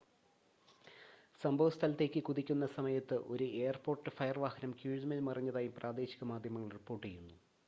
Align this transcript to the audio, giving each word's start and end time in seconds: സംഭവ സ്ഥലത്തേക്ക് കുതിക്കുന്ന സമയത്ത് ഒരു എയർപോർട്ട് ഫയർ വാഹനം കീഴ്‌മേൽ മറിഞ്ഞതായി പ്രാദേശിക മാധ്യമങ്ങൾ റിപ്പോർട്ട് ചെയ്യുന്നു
സംഭവ 1.41 1.67
സ്ഥലത്തേക്ക് 1.69 2.21
കുതിക്കുന്ന 2.23 2.67
സമയത്ത് 2.67 3.19
ഒരു 3.27 3.47
എയർപോർട്ട് 3.59 4.15
ഫയർ 4.17 4.39
വാഹനം 4.39 4.73
കീഴ്‌മേൽ 4.81 5.21
മറിഞ്ഞതായി 5.21 5.71
പ്രാദേശിക 5.77 6.31
മാധ്യമങ്ങൾ 6.31 6.71
റിപ്പോർട്ട് 6.71 7.07
ചെയ്യുന്നു 7.07 7.37